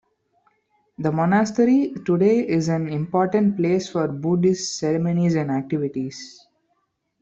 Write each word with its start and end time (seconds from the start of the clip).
The 0.97 1.11
monastery 1.11 1.93
today 2.07 2.39
is 2.47 2.69
an 2.69 2.89
important 2.89 3.55
place 3.55 3.87
for 3.87 4.07
Buddhist 4.07 4.79
ceremonies 4.79 5.35
and 5.35 5.51
activities. 5.51 6.43